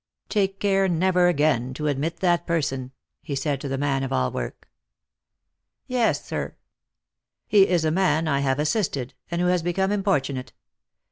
[0.29, 4.31] "Take care never again to admit that person," he said to the man of all
[4.31, 4.67] work."
[5.85, 6.55] Yes, sir.""
[7.47, 10.53] He is a man I have assisted, and who has become importu nate.